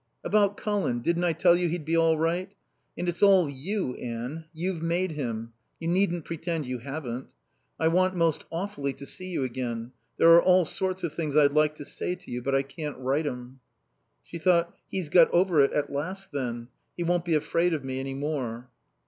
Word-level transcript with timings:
"About 0.23 0.57
Colin. 0.57 1.03
Didn't 1.03 1.25
I 1.25 1.33
tell 1.33 1.55
you 1.55 1.67
he'd 1.69 1.85
be 1.85 1.95
all 1.95 2.17
right? 2.17 2.51
And 2.97 3.07
it's 3.07 3.21
all 3.21 3.47
you, 3.47 3.93
Anne. 3.97 4.45
You've 4.51 4.81
made 4.81 5.11
him; 5.11 5.53
you 5.79 5.87
needn't 5.89 6.25
pretend 6.25 6.65
you 6.65 6.79
haven't. 6.79 7.27
I 7.79 7.87
want 7.87 8.15
most 8.15 8.43
awfully 8.51 8.93
to 8.93 9.05
see 9.05 9.29
you 9.29 9.43
again. 9.43 9.91
There 10.17 10.29
are 10.33 10.41
all 10.41 10.65
sorts 10.65 11.03
of 11.03 11.13
things 11.13 11.37
I'd 11.37 11.53
like 11.53 11.75
to 11.75 11.85
say 11.85 12.15
to 12.15 12.31
you, 12.31 12.41
but 12.41 12.55
I 12.55 12.63
can't 12.63 12.97
write 12.97 13.27
'em." 13.27 13.59
She 14.23 14.39
thought: 14.39 14.73
"He's 14.89 15.09
got 15.09 15.29
over 15.29 15.61
it 15.63 15.71
at 15.71 15.91
last, 15.91 16.31
then. 16.31 16.69
He 16.97 17.03
won't 17.03 17.23
be 17.23 17.35
afraid 17.35 17.75
of 17.75 17.85
me 17.85 17.99
any 17.99 18.15
more." 18.15 18.71